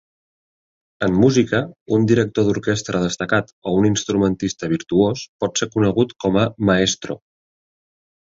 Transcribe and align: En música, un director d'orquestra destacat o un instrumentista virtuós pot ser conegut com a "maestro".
En 1.07 1.11
música, 1.23 1.59
un 1.97 2.07
director 2.11 2.47
d'orquestra 2.47 3.01
destacat 3.03 3.53
o 3.71 3.75
un 3.81 3.87
instrumentista 3.91 4.69
virtuós 4.73 5.25
pot 5.45 5.61
ser 5.63 5.67
conegut 5.77 6.15
com 6.25 6.41
a 6.45 6.47
"maestro". 6.71 7.19